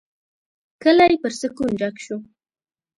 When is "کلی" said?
0.81-1.15